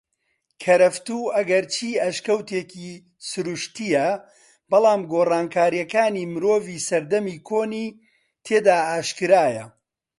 کەرەفتوو 0.63 1.31
ئەگەرچی 1.35 1.99
ئەشکەوتێکی 2.03 2.89
سرووشتیە 3.29 4.07
بەلام 4.71 5.01
گۆڕانکاریەکانی 5.11 6.29
مرۆڤی 6.33 6.83
سەردەمی 6.87 7.37
کۆنی 7.47 7.87
تێدا 8.45 8.77
ئاشکرایە 8.89 9.65